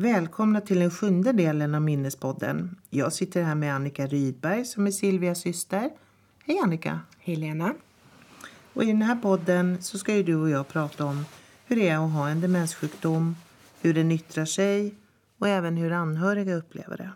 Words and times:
Välkomna 0.00 0.60
till 0.60 0.78
den 0.78 0.90
sjunde 0.90 1.32
delen 1.32 1.74
av 1.74 1.82
Minnespodden. 1.82 2.76
Jag 2.90 3.12
sitter 3.12 3.42
här 3.42 3.54
med 3.54 3.74
Annika 3.74 4.06
Rydberg 4.06 4.64
som 4.64 4.86
är 4.86 4.90
Silvias 4.90 5.40
syster. 5.40 5.90
Hej 6.44 6.58
Annika! 6.58 7.00
Hej 7.18 7.36
Lena! 7.36 7.74
Och 8.72 8.84
I 8.84 8.86
den 8.86 9.02
här 9.02 9.16
podden 9.16 9.82
så 9.82 9.98
ska 9.98 10.14
ju 10.14 10.22
du 10.22 10.34
och 10.34 10.50
jag 10.50 10.68
prata 10.68 11.04
om 11.04 11.24
hur 11.66 11.76
det 11.76 11.88
är 11.88 12.04
att 12.04 12.12
ha 12.12 12.28
en 12.28 12.40
demenssjukdom, 12.40 13.36
hur 13.80 13.94
den 13.94 14.12
yttrar 14.12 14.44
sig 14.44 14.94
och 15.38 15.48
även 15.48 15.76
hur 15.76 15.92
anhöriga 15.92 16.54
upplever 16.54 16.96
det. 16.96 17.10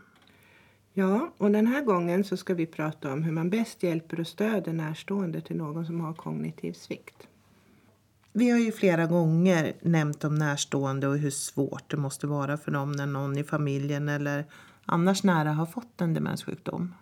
Ja, 0.92 1.32
och 1.38 1.50
den 1.50 1.66
här 1.66 1.82
gången 1.82 2.24
så 2.24 2.36
ska 2.36 2.54
vi 2.54 2.66
prata 2.66 3.12
om 3.12 3.22
hur 3.22 3.32
man 3.32 3.50
bäst 3.50 3.82
hjälper 3.82 4.20
och 4.20 4.26
stöder 4.26 4.72
närstående 4.72 5.40
till 5.40 5.56
någon 5.56 5.86
som 5.86 6.00
har 6.00 6.14
kognitiv 6.14 6.72
svikt. 6.72 7.28
Vi 8.36 8.50
har 8.50 8.58
ju 8.58 8.72
flera 8.72 9.06
gånger 9.06 9.72
nämnt 9.80 10.24
om 10.24 10.34
närstående 10.34 11.08
och 11.08 11.18
hur 11.18 11.30
svårt 11.30 11.90
det 11.90 11.96
måste 11.96 12.26
vara 12.26 12.56
för 12.56 12.70
dem 12.70 12.92
när 12.92 13.06
någon 13.06 13.38
i 13.38 13.44
familjen 13.44 14.08
eller 14.08 14.44
annars 14.86 15.22
nära 15.22 15.52
har 15.52 15.66
fått 15.66 16.00
en 16.00 16.14
demenssjukdom. 16.14 16.94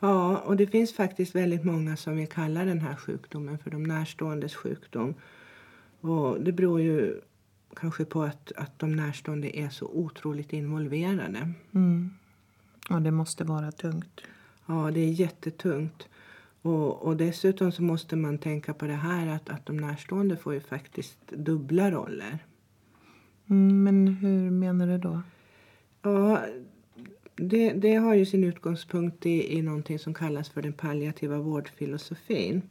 Ja, 0.00 0.36
och 0.36 0.56
det 0.56 0.66
finns 0.66 0.94
faktiskt 0.94 1.34
väldigt 1.34 1.64
många 1.64 1.96
som 1.96 2.16
vill 2.16 2.28
kalla 2.28 2.64
den 2.64 2.80
här 2.80 2.96
sjukdomen 2.96 3.58
för 3.58 3.70
de 3.70 3.82
närståendes 3.82 4.54
sjukdom. 4.54 5.14
Och 6.00 6.40
det 6.40 6.52
beror 6.52 6.80
ju 6.80 7.20
kanske 7.76 8.04
på 8.04 8.22
att, 8.22 8.52
att 8.56 8.78
de 8.78 8.96
närstående 8.96 9.58
är 9.58 9.68
så 9.68 9.86
otroligt 9.86 10.52
involverade. 10.52 11.52
Mm. 11.74 12.10
Ja, 12.88 13.00
det 13.00 13.10
måste 13.10 13.44
vara 13.44 13.72
tungt. 13.72 14.20
Ja, 14.66 14.90
det 14.94 15.00
är 15.00 15.10
jättetungt. 15.10 16.08
Och, 16.62 17.02
och 17.02 17.16
dessutom 17.16 17.72
så 17.72 17.82
måste 17.82 18.16
man 18.16 18.38
tänka 18.38 18.74
på 18.74 18.86
det 18.86 18.92
här 18.92 19.26
att, 19.26 19.48
att 19.48 19.66
de 19.66 19.76
närstående 19.76 20.36
får 20.36 20.54
ju 20.54 20.60
faktiskt 20.60 21.28
dubbla 21.30 21.90
roller. 21.90 22.38
Mm, 23.50 23.82
men 23.84 24.08
hur 24.08 24.50
menar 24.50 24.86
du 24.86 24.98
då? 24.98 25.22
Ja, 26.02 26.44
det, 27.34 27.72
det 27.72 27.94
har 27.94 28.14
ju 28.14 28.26
sin 28.26 28.44
utgångspunkt 28.44 29.26
i, 29.26 29.58
i 29.58 29.62
någonting 29.62 29.98
som 29.98 30.14
kallas 30.14 30.50
för 30.50 30.62
den 30.62 30.72
palliativa 30.72 31.38
vårdfilosofin. 31.38 32.62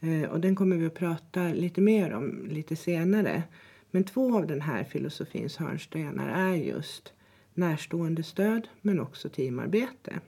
Eh, 0.00 0.30
och 0.30 0.40
den 0.40 0.56
kommer 0.56 0.76
vi 0.76 0.86
att 0.86 0.94
prata 0.94 1.48
lite 1.48 1.80
mer 1.80 2.12
om 2.12 2.46
lite 2.50 2.76
senare. 2.76 3.42
Men 3.90 4.04
två 4.04 4.36
av 4.36 4.46
den 4.46 4.60
här 4.60 4.84
filosofins 4.84 5.56
hörnstenar 5.56 6.28
är 6.28 6.54
just 6.54 7.12
närstående 7.54 8.22
stöd 8.22 8.68
men 8.82 9.00
också 9.00 9.28
teamarbete. 9.28 10.20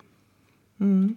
Mm. 0.78 1.14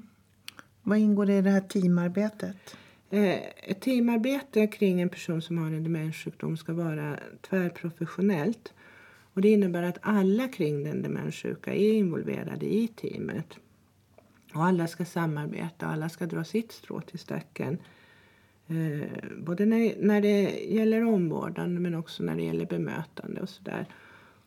Vad 0.87 0.97
ingår 0.97 1.29
i 1.29 1.41
det 1.41 1.49
här 1.49 1.61
teamarbetet? 1.61 2.77
Eh, 3.09 3.39
ett 3.63 3.81
teamarbete 3.81 4.67
kring 4.67 5.01
en 5.01 5.09
person 5.09 5.41
som 5.41 5.57
har 5.57 5.67
en 5.67 5.83
demenssjukdom 5.83 6.57
ska 6.57 6.73
vara 6.73 7.19
tvärprofessionellt. 7.41 8.73
Och 9.33 9.41
det 9.41 9.49
innebär 9.49 9.83
att 9.83 9.97
alla 10.01 10.47
kring 10.47 10.83
den 10.83 11.01
demenssjuka 11.01 11.73
är 11.73 11.93
involverade 11.93 12.73
i 12.73 12.87
teamet. 12.87 13.57
Och 14.53 14.65
alla 14.65 14.87
ska 14.87 15.05
samarbeta 15.05 15.85
och 15.85 15.93
alla 15.93 16.09
ska 16.09 16.25
dra 16.25 16.43
sitt 16.43 16.71
strå 16.71 17.01
till 17.01 17.19
stacken. 17.19 17.77
Eh, 18.67 19.09
både 19.37 19.65
när, 19.65 19.95
när 19.99 20.21
det 20.21 20.65
gäller 20.69 21.05
omvårdnad 21.05 21.69
men 21.69 21.95
också 21.95 22.23
när 22.23 22.35
det 22.35 22.43
gäller 22.43 22.65
bemötande 22.65 23.41
och 23.41 23.49
sådär. 23.49 23.85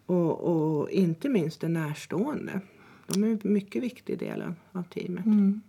Och, 0.06 0.40
och 0.40 0.90
inte 0.90 1.28
minst 1.28 1.60
den 1.60 1.72
närstående. 1.72 2.60
De 3.06 3.24
är 3.24 3.28
en 3.28 3.40
mycket 3.42 3.82
viktig 3.82 4.18
del 4.18 4.42
av 4.72 4.82
teamet. 4.82 5.26
Mm. 5.26 5.60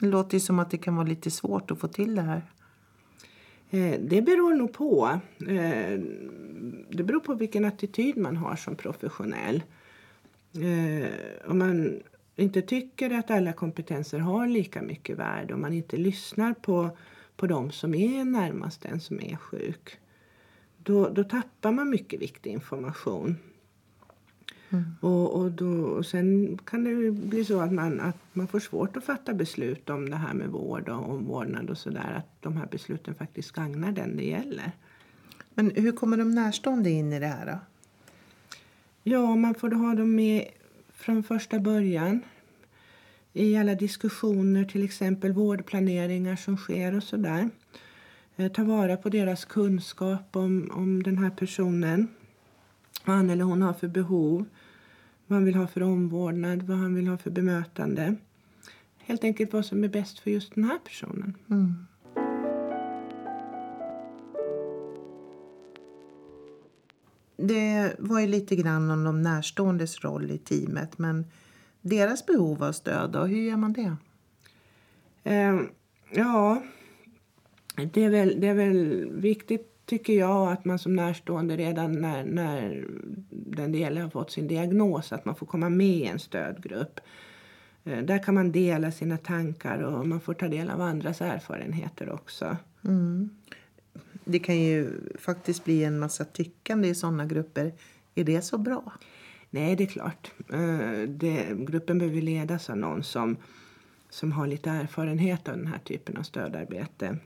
Det 0.00 0.06
låter 0.06 0.34
ju 0.34 0.40
som 0.40 0.58
att 0.58 0.70
det 0.70 0.78
kan 0.78 0.96
vara 0.96 1.06
lite 1.06 1.30
svårt 1.30 1.70
att 1.70 1.78
få 1.78 1.88
till 1.88 2.14
det 2.14 2.22
här. 2.22 2.42
Eh, 3.70 4.00
det 4.00 4.22
beror 4.22 4.54
nog 4.54 4.72
på. 4.72 5.20
Eh, 5.38 6.00
det 6.90 7.02
beror 7.02 7.20
på 7.20 7.34
vilken 7.34 7.64
attityd 7.64 8.16
man 8.16 8.36
har 8.36 8.56
som 8.56 8.76
professionell. 8.76 9.62
Eh, 10.54 11.50
om 11.50 11.58
man 11.58 12.00
inte 12.36 12.62
tycker 12.62 13.10
att 13.10 13.30
alla 13.30 13.52
kompetenser 13.52 14.18
har 14.18 14.46
lika 14.46 14.82
mycket 14.82 15.18
värde 15.18 15.54
om 15.54 15.60
man 15.60 15.72
inte 15.72 15.96
lyssnar 15.96 16.54
på, 16.54 16.90
på 17.36 17.46
de 17.46 17.70
som 17.70 17.94
är 17.94 18.24
närmast 18.24 18.82
den 18.82 19.00
som 19.00 19.20
är 19.20 19.36
sjuk 19.36 19.98
då, 20.82 21.08
då 21.08 21.24
tappar 21.24 21.72
man 21.72 21.90
mycket 21.90 22.22
viktig 22.22 22.50
information. 22.50 23.36
Mm. 24.70 24.84
Och, 25.00 25.40
och, 25.40 25.52
då, 25.52 25.70
och 25.70 26.06
sen 26.06 26.58
kan 26.64 26.84
det 26.84 27.10
bli 27.10 27.44
så 27.44 27.60
att 27.60 27.72
man, 27.72 28.00
att 28.00 28.16
man 28.32 28.48
får 28.48 28.60
svårt 28.60 28.96
att 28.96 29.04
fatta 29.04 29.34
beslut 29.34 29.90
om 29.90 30.10
det 30.10 30.16
här 30.16 30.34
med 30.34 30.48
vård 30.48 30.88
och 30.88 31.10
omvårdnad 31.10 31.70
och 31.70 31.78
sådär. 31.78 32.14
Att 32.16 32.42
de 32.42 32.56
här 32.56 32.66
besluten 32.66 33.14
faktiskt 33.14 33.52
gagnar 33.52 33.92
den 33.92 34.16
det 34.16 34.24
gäller. 34.24 34.72
Men 35.54 35.70
hur 35.70 35.92
kommer 35.92 36.16
de 36.16 36.34
närstående 36.34 36.90
in 36.90 37.12
i 37.12 37.20
det 37.20 37.26
här 37.26 37.46
då? 37.46 37.58
Ja, 39.02 39.36
man 39.36 39.54
får 39.54 39.70
ha 39.70 39.94
dem 39.94 40.14
med 40.14 40.44
från 40.92 41.22
första 41.22 41.58
början. 41.58 42.20
I 43.32 43.56
alla 43.56 43.74
diskussioner, 43.74 44.64
till 44.64 44.84
exempel 44.84 45.32
vårdplaneringar 45.32 46.36
som 46.36 46.56
sker 46.56 46.94
och 46.94 47.02
sådär. 47.02 47.50
Eh, 48.36 48.52
ta 48.52 48.64
vara 48.64 48.96
på 48.96 49.08
deras 49.08 49.44
kunskap 49.44 50.36
om, 50.36 50.70
om 50.74 51.02
den 51.02 51.18
här 51.18 51.30
personen. 51.30 52.08
Vad 53.04 53.16
han 53.16 53.30
eller 53.30 53.44
hon 53.44 53.62
har 53.62 53.72
för 53.72 53.88
behov 53.88 54.46
vad 55.30 55.36
han 55.36 55.44
vill 55.44 55.54
ha 55.54 55.66
för 55.66 55.82
omvårdnad, 55.82 56.62
vad 56.62 56.76
han 56.76 56.94
vill 56.94 57.08
ha 57.08 57.16
för 57.16 57.30
bemötande. 57.30 58.16
Helt 58.98 59.24
enkelt 59.24 59.52
vad 59.52 59.66
som 59.66 59.84
är 59.84 59.88
bäst 59.88 60.18
för 60.18 60.30
just 60.30 60.54
den 60.54 60.64
här 60.64 60.78
personen. 60.78 61.34
Mm. 61.50 61.86
Det 67.36 67.96
var 67.98 68.20
ju 68.20 68.26
lite 68.26 68.56
grann 68.56 68.90
om 68.90 69.04
de 69.04 69.22
närståendes 69.22 70.04
roll 70.04 70.30
i 70.30 70.38
teamet 70.38 70.98
men 70.98 71.26
deras 71.80 72.26
behov 72.26 72.64
av 72.64 72.72
stöd, 72.72 73.10
då, 73.10 73.24
hur 73.24 73.40
gör 73.40 73.56
man 73.56 73.72
det? 73.72 73.96
Eh, 75.24 75.60
ja, 76.10 76.62
det 77.92 78.04
är, 78.04 78.10
väl, 78.10 78.40
det 78.40 78.46
är 78.46 78.54
väl 78.54 79.10
viktigt 79.10 79.69
tycker 79.90 80.12
jag 80.12 80.52
att 80.52 80.64
man 80.64 80.78
som 80.78 80.96
närstående 80.96 81.56
redan 81.56 81.92
när, 81.92 82.24
när 82.24 82.86
den 83.30 83.74
gäller 83.74 84.02
har 84.02 84.10
fått 84.10 84.30
sin 84.30 84.48
diagnos 84.48 85.12
att 85.12 85.24
man 85.24 85.34
får 85.34 85.46
komma 85.46 85.68
med 85.68 85.86
i 85.86 86.04
en 86.04 86.18
stödgrupp. 86.18 87.00
Eh, 87.84 87.98
där 87.98 88.22
kan 88.22 88.34
man 88.34 88.52
dela 88.52 88.92
sina 88.92 89.16
tankar 89.16 89.78
och 89.78 90.08
man 90.08 90.20
får 90.20 90.34
ta 90.34 90.48
del 90.48 90.70
av 90.70 90.80
andras 90.80 91.20
erfarenheter 91.20 92.10
också. 92.10 92.56
Mm. 92.84 93.30
Det 94.24 94.38
kan 94.38 94.60
ju 94.60 94.90
faktiskt 95.18 95.64
bli 95.64 95.84
en 95.84 95.98
massa 95.98 96.24
tyckande 96.24 96.88
i 96.88 96.94
sådana 96.94 97.26
grupper. 97.26 97.72
Är 98.14 98.24
det 98.24 98.42
så 98.42 98.58
bra? 98.58 98.92
Nej, 99.50 99.76
det 99.76 99.84
är 99.84 99.86
klart. 99.86 100.32
Eh, 100.52 101.08
det, 101.08 101.46
gruppen 101.58 101.98
behöver 101.98 102.22
ledas 102.22 102.70
av 102.70 102.76
någon 102.76 103.02
som, 103.02 103.36
som 104.10 104.32
har 104.32 104.46
lite 104.46 104.70
erfarenhet 104.70 105.48
av 105.48 105.56
den 105.56 105.66
här 105.66 105.78
typen 105.78 106.16
av 106.16 106.22
stödarbete. 106.22 107.18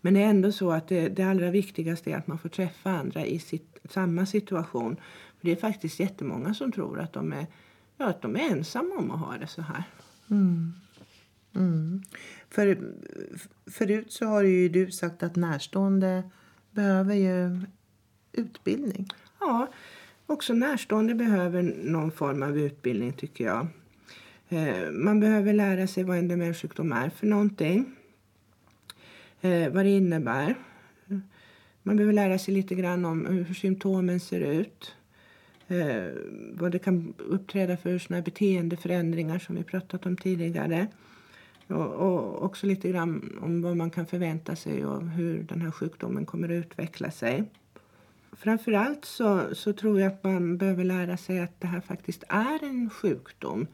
Men 0.00 0.14
det 0.14 0.22
är 0.22 0.26
ändå 0.26 0.52
så 0.52 0.70
att 0.70 0.88
det, 0.88 1.08
det 1.08 1.22
allra 1.22 1.50
viktigaste 1.50 2.10
är 2.10 2.16
att 2.16 2.26
man 2.26 2.38
får 2.38 2.48
träffa 2.48 2.90
andra 2.90 3.26
i 3.26 3.38
sitt, 3.38 3.78
samma 3.90 4.26
situation. 4.26 4.96
För 5.38 5.46
Det 5.46 5.52
är 5.52 5.56
faktiskt 5.56 6.00
jättemånga 6.00 6.54
som 6.54 6.72
tror 6.72 7.00
att 7.00 7.12
de 7.12 7.32
är, 7.32 7.46
ja, 7.96 8.06
att 8.06 8.22
de 8.22 8.36
är 8.36 8.40
ensamma 8.40 8.94
om 8.98 9.10
att 9.10 9.20
ha 9.20 9.36
det 9.38 9.46
så 9.46 9.62
här. 9.62 9.84
Mm. 10.30 10.72
Mm. 11.54 12.02
För, 12.50 12.78
förut 13.70 14.12
så 14.12 14.26
har 14.26 14.42
ju 14.42 14.68
du 14.68 14.90
sagt 14.90 15.22
att 15.22 15.36
närstående 15.36 16.22
behöver 16.70 17.14
ju 17.14 17.60
utbildning. 18.32 19.08
Ja, 19.40 19.66
också 20.26 20.54
närstående 20.54 21.14
behöver 21.14 21.62
någon 21.62 22.10
form 22.10 22.42
av 22.42 22.58
utbildning 22.58 23.12
tycker 23.12 23.44
jag. 23.44 23.66
Eh, 24.48 24.90
man 24.90 25.20
behöver 25.20 25.52
lära 25.52 25.86
sig 25.86 26.04
vad 26.04 26.18
en 26.18 26.28
demenssjukdom 26.28 26.92
är 26.92 27.10
för 27.10 27.26
någonting 27.26 27.96
eh, 29.40 29.72
vad 29.72 29.84
det 29.84 29.90
innebär. 29.90 30.54
Man 31.82 31.96
behöver 31.96 32.12
lära 32.12 32.38
sig 32.38 32.54
lite 32.54 32.74
grann 32.74 33.04
om 33.04 33.26
hur 33.26 33.54
symptomen 33.54 34.20
ser 34.20 34.40
ut. 34.40 34.94
Eh, 35.68 36.12
vad 36.52 36.72
det 36.72 36.78
kan 36.78 37.14
uppträda 37.18 37.76
för 37.76 37.98
såna 37.98 38.22
beteendeförändringar 38.22 39.38
som 39.38 39.56
vi 39.56 39.62
pratat 39.62 40.06
om 40.06 40.16
tidigare. 40.16 40.86
Och, 41.66 41.92
och, 41.94 42.42
också 42.42 42.66
lite 42.66 42.88
grann 42.88 43.38
om 43.42 43.62
vad 43.62 43.76
man 43.76 43.90
kan 43.90 44.06
förvänta 44.06 44.56
sig 44.56 44.86
och 44.86 45.02
hur 45.02 45.42
den 45.42 45.60
här 45.60 45.70
sjukdomen 45.70 46.26
kommer 46.26 46.48
att 46.48 46.64
utveckla 46.64 47.10
sig. 47.10 47.44
Framförallt 48.32 49.04
så, 49.04 49.54
så 49.54 49.72
tror 49.72 50.00
jag 50.00 50.12
att 50.12 50.24
man 50.24 50.56
behöver 50.56 50.84
lära 50.84 51.16
sig 51.16 51.40
att 51.40 51.60
det 51.60 51.66
här 51.66 51.80
faktiskt 51.80 52.24
är 52.28 52.64
en 52.64 52.90
sjukdom 52.90 53.66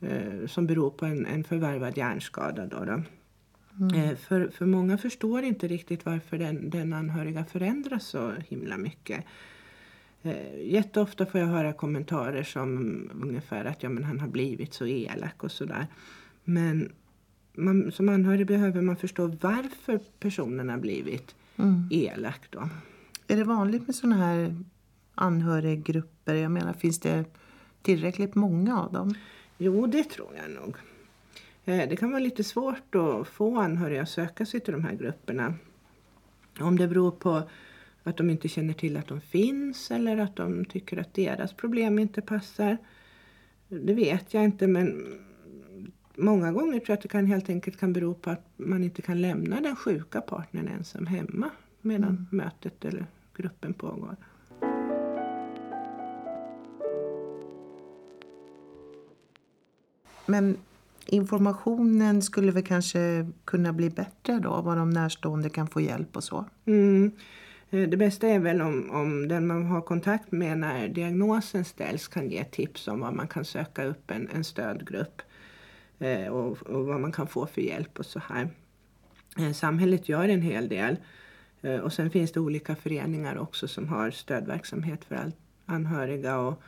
eh, 0.00 0.46
som 0.46 0.66
beror 0.66 0.90
på 0.90 1.06
en, 1.06 1.26
en 1.26 1.44
förvärvad 1.44 1.96
hjärnskada. 1.96 2.66
Då, 2.66 2.84
då. 2.84 3.02
Mm. 3.80 3.94
Eh, 3.94 4.16
för, 4.16 4.48
för 4.48 4.66
många 4.66 4.98
förstår 4.98 5.42
inte 5.42 5.68
riktigt 5.68 6.06
varför 6.06 6.38
den, 6.38 6.70
den 6.70 6.92
anhöriga 6.92 7.44
förändras 7.44 8.06
så 8.06 8.32
himla 8.48 8.76
mycket. 8.76 9.24
Eh, 10.22 10.72
jätteofta 10.72 11.26
får 11.26 11.40
jag 11.40 11.46
höra 11.46 11.72
kommentarer 11.72 12.42
som 12.42 13.10
ungefär 13.22 13.64
att 13.64 13.82
ja, 13.82 13.88
men 13.88 14.04
han 14.04 14.20
har 14.20 14.28
blivit 14.28 14.74
så 14.74 14.86
elak 14.86 15.44
och 15.44 15.52
sådär. 15.52 15.86
Men 16.44 16.92
man, 17.52 17.92
som 17.92 18.08
anhörig 18.08 18.46
behöver 18.46 18.82
man 18.82 18.96
förstå 18.96 19.26
varför 19.40 20.00
personen 20.18 20.68
har 20.68 20.78
blivit 20.78 21.34
mm. 21.56 21.88
elak. 21.90 22.40
Då. 22.50 22.68
Är 23.26 23.36
det 23.36 23.44
vanligt 23.44 23.86
med 23.86 23.94
sådana 23.94 24.16
här 24.16 24.56
anhöriggrupper? 25.14 26.34
Jag 26.34 26.50
menar, 26.50 26.72
finns 26.72 27.00
det 27.00 27.24
tillräckligt 27.82 28.34
många 28.34 28.80
av 28.80 28.92
dem? 28.92 29.14
Jo, 29.58 29.86
det 29.86 30.04
tror 30.04 30.28
jag 30.36 30.62
nog. 30.62 30.76
Eh, 31.64 31.88
det 31.88 31.96
kan 31.96 32.10
vara 32.10 32.20
lite 32.20 32.44
svårt 32.44 32.94
att 32.94 33.28
få 33.28 33.58
anhöriga 33.58 34.02
att 34.02 34.08
söka 34.08 34.46
sig 34.46 34.60
till 34.60 34.72
de 34.72 34.84
här 34.84 34.94
grupperna. 34.94 35.54
Om 36.60 36.78
det 36.78 36.88
beror 36.88 37.10
på 37.10 37.42
att 38.02 38.16
de 38.16 38.30
inte 38.30 38.48
känner 38.48 38.74
till 38.74 38.96
att 38.96 39.08
de 39.08 39.20
finns 39.20 39.90
eller 39.90 40.16
att 40.16 40.36
de 40.36 40.64
tycker 40.64 40.96
att 40.96 41.14
deras 41.14 41.52
problem 41.52 41.98
inte 41.98 42.20
passar. 42.20 42.76
Det 43.68 43.94
vet 43.94 44.34
jag 44.34 44.44
inte 44.44 44.66
men 44.66 45.18
många 46.14 46.52
gånger 46.52 46.72
tror 46.72 46.84
jag 46.86 46.96
att 46.96 47.02
det 47.02 47.08
kan 47.08 47.26
helt 47.26 47.48
enkelt 47.48 47.80
kan 47.80 47.92
bero 47.92 48.14
på 48.14 48.30
att 48.30 48.46
man 48.56 48.84
inte 48.84 49.02
kan 49.02 49.20
lämna 49.20 49.60
den 49.60 49.76
sjuka 49.76 50.20
partnern 50.20 50.68
ensam 50.68 51.06
hemma 51.06 51.50
medan 51.80 52.10
mm. 52.10 52.26
mötet 52.30 52.84
eller 52.84 53.06
gruppen 53.36 53.74
pågår. 53.74 54.16
Men 60.26 60.56
informationen 61.06 62.22
skulle 62.22 62.52
väl 62.52 62.62
kanske 62.62 63.26
kunna 63.44 63.72
bli 63.72 63.90
bättre 63.90 64.38
då? 64.38 64.60
Vad 64.60 64.76
de 64.76 64.90
närstående 64.90 65.48
kan 65.48 65.66
få 65.66 65.80
hjälp 65.80 66.16
och 66.16 66.24
så? 66.24 66.44
Mm. 66.64 67.12
Eh, 67.70 67.88
det 67.88 67.96
bästa 67.96 68.28
är 68.28 68.38
väl 68.38 68.62
om, 68.62 68.90
om 68.90 69.28
den 69.28 69.46
man 69.46 69.66
har 69.66 69.80
kontakt 69.80 70.32
med 70.32 70.58
när 70.58 70.88
diagnosen 70.88 71.64
ställs 71.64 72.08
kan 72.08 72.30
ge 72.30 72.44
tips 72.44 72.88
om 72.88 73.00
var 73.00 73.12
man 73.12 73.28
kan 73.28 73.44
söka 73.44 73.84
upp 73.84 74.10
en, 74.10 74.28
en 74.34 74.44
stödgrupp 74.44 75.22
eh, 75.98 76.26
och, 76.26 76.62
och, 76.62 76.86
vad 76.86 77.00
man 77.00 77.12
kan 77.12 77.26
få 77.26 77.46
för 77.46 77.60
hjälp 77.60 77.98
och 77.98 78.06
så 78.06 78.18
här. 78.18 78.48
Eh, 79.38 79.52
samhället 79.52 80.08
gör 80.08 80.28
en 80.28 80.42
hel 80.42 80.68
del 80.68 80.96
eh, 81.62 81.76
och 81.76 81.92
sen 81.92 82.10
finns 82.10 82.32
det 82.32 82.40
olika 82.40 82.76
föreningar 82.76 83.38
också 83.38 83.68
som 83.68 83.88
har 83.88 84.10
stödverksamhet 84.10 85.04
för 85.04 85.14
all, 85.14 85.32
anhöriga 85.66 86.38
och, 86.38 86.62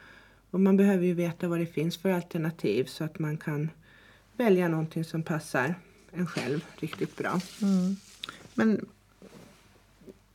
och 0.51 0.61
man 0.61 0.77
behöver 0.77 1.07
ju 1.07 1.15
veta 1.15 1.49
vad 1.49 1.59
det 1.59 1.67
finns 1.67 1.99
för 1.99 2.11
alternativ 2.11 2.85
så 2.85 3.05
att 3.05 3.19
man 3.19 3.37
kan 3.37 3.71
välja 4.37 4.69
någonting 4.69 5.05
som 5.05 5.23
passar 5.23 5.75
en 6.13 6.27
själv 6.27 6.65
riktigt 6.77 7.17
bra. 7.17 7.41
Mm. 7.63 7.97
Men 8.55 8.87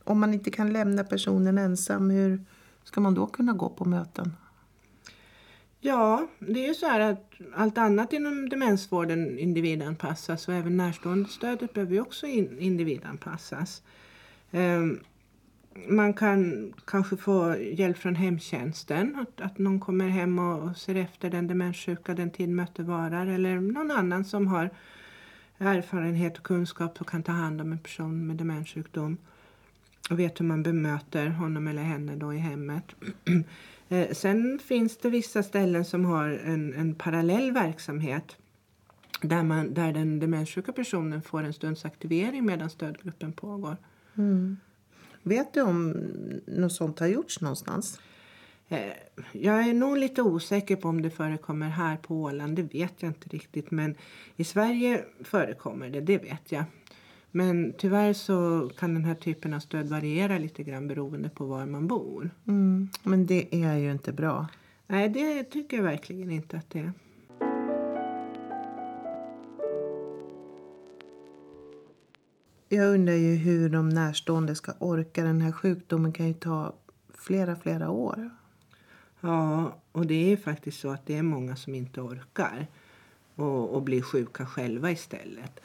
om 0.04 0.20
man 0.20 0.34
inte 0.34 0.50
kan 0.50 0.72
lämna 0.72 1.04
personen 1.04 1.58
ensam, 1.58 2.10
hur 2.10 2.44
ska 2.84 3.00
man 3.00 3.14
då 3.14 3.26
kunna 3.26 3.52
gå 3.52 3.68
på 3.68 3.84
möten? 3.84 4.32
Ja, 5.80 6.28
det 6.38 6.64
är 6.64 6.68
ju 6.68 6.74
så 6.74 6.86
här 6.86 7.00
att 7.00 7.34
allt 7.54 7.78
annat 7.78 8.12
inom 8.12 8.48
demensvården 8.48 9.38
individanpassas 9.38 10.48
och 10.48 10.54
även 10.54 10.76
närståendestödet 10.76 11.72
behöver 11.72 11.92
ju 11.94 12.00
också 12.00 12.26
individanpassas. 12.26 13.82
Um, 14.50 15.00
man 15.74 16.14
kan 16.14 16.72
kanske 16.84 17.16
få 17.16 17.56
hjälp 17.56 17.98
från 17.98 18.14
hemtjänsten, 18.14 19.16
att, 19.16 19.40
att 19.40 19.58
någon 19.58 19.80
kommer 19.80 20.08
hem 20.08 20.38
och, 20.38 20.76
ser 20.76 20.94
efter 20.94 21.30
den 21.30 21.46
demenssjuka 21.46 22.14
den 22.14 22.30
tid 22.30 22.48
möte 22.48 22.82
varar 22.82 23.26
eller 23.26 23.60
någon 23.60 23.90
annan 23.90 24.24
som 24.24 24.46
har 24.46 24.70
erfarenhet 25.58 26.38
och 26.38 26.44
kunskap 26.44 27.00
och 27.00 27.08
kan 27.08 27.22
ta 27.22 27.32
hand 27.32 27.60
om 27.60 27.72
en 27.72 27.78
person 27.78 28.26
med 28.26 28.36
demenssjukdom 28.36 29.16
och 30.10 30.18
vet 30.18 30.40
hur 30.40 30.44
man 30.44 30.62
bemöter 30.62 31.26
honom 31.28 31.68
eller 31.68 31.82
henne 31.82 32.16
då 32.16 32.34
i 32.34 32.38
hemmet. 32.38 32.84
Eh, 33.92 34.10
sen 34.12 34.58
finns 34.58 34.96
det 34.96 35.10
vissa 35.10 35.42
ställen 35.42 35.84
som 35.84 36.04
har 36.04 36.28
en, 36.28 36.74
en 36.74 36.94
parallell 36.94 37.52
verksamhet 37.52 38.36
där, 39.22 39.42
man, 39.42 39.74
där 39.74 39.92
den 39.92 40.20
demenssjuka 40.20 40.72
personen 40.72 41.22
får 41.22 41.42
en 41.42 41.52
stunds 41.52 41.84
aktivering 41.84 42.44
medan 42.44 42.70
stödgruppen 42.70 43.32
pågår. 43.32 43.76
Mm. 44.14 44.56
Vet 45.22 45.54
du 45.54 45.62
om 45.62 45.90
något 46.46 46.72
sånt 46.72 46.98
har 46.98 47.06
gjorts 47.06 47.40
någonstans? 47.40 48.00
Eh, 48.68 48.92
jag 49.32 49.68
är 49.68 49.74
nog 49.74 49.98
lite 49.98 50.22
osäker 50.22 50.76
på 50.76 50.88
om 50.88 51.02
det 51.02 51.10
förekommer 51.10 51.68
här 51.68 51.96
på 51.96 52.22
Åland. 52.22 52.56
Det 52.56 52.62
vet 52.62 52.94
jag 52.98 53.10
inte 53.10 53.28
riktigt. 53.28 53.70
Men 53.70 53.94
i 54.36 54.44
Sverige 54.44 55.04
förekommer 55.24 55.90
det, 55.90 56.00
det 56.00 56.18
vet 56.18 56.52
jag. 56.52 56.64
Men 57.30 57.72
tyvärr 57.78 58.12
så 58.12 58.70
kan 58.78 58.94
den 58.94 59.04
här 59.04 59.14
typen 59.14 59.54
av 59.54 59.60
stöd 59.60 59.88
variera 59.88 60.38
lite 60.38 60.62
grann 60.62 60.88
beroende 60.88 61.28
på 61.28 61.44
var 61.44 61.66
man 61.66 61.86
bor. 61.86 62.30
Mm, 62.46 62.88
men 63.02 63.26
det 63.26 63.64
är 63.64 63.76
ju 63.76 63.92
inte 63.92 64.12
bra. 64.12 64.46
Nej, 64.86 65.08
det 65.08 65.44
tycker 65.44 65.76
jag 65.76 65.84
verkligen 65.84 66.30
inte 66.30 66.56
att 66.56 66.70
det 66.70 66.78
är. 66.78 66.92
Jag 72.72 72.94
undrar 72.94 73.14
ju 73.14 73.34
hur 73.34 73.68
de 73.68 73.88
närstående 73.88 74.54
ska 74.54 74.72
orka. 74.78 75.24
Den 75.24 75.40
här 75.40 75.52
sjukdomen 75.52 76.12
kan 76.12 76.28
ju 76.28 76.34
ta 76.34 76.74
flera, 77.14 77.56
flera 77.56 77.90
år. 77.90 78.30
Ja, 79.20 79.76
och 79.92 80.06
det 80.06 80.32
är 80.32 80.36
faktiskt 80.36 80.80
så 80.80 80.90
att 80.90 81.06
det 81.06 81.16
är 81.16 81.22
många 81.22 81.56
som 81.56 81.74
inte 81.74 82.00
orkar 82.00 82.66
och, 83.34 83.70
och 83.70 83.82
blir 83.82 84.02
sjuka 84.02 84.46
själva 84.46 84.90
istället. 84.90 85.60